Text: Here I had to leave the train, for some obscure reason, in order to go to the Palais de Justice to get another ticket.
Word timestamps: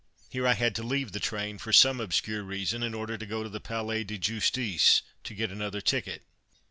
Here 0.31 0.47
I 0.47 0.55
had 0.55 0.73
to 0.77 0.81
leave 0.81 1.11
the 1.11 1.19
train, 1.19 1.59
for 1.59 1.71
some 1.71 1.99
obscure 2.01 2.41
reason, 2.41 2.81
in 2.81 2.95
order 2.95 3.19
to 3.19 3.25
go 3.27 3.43
to 3.43 3.49
the 3.49 3.59
Palais 3.59 4.03
de 4.03 4.17
Justice 4.17 5.03
to 5.23 5.35
get 5.35 5.51
another 5.51 5.79
ticket. 5.79 6.23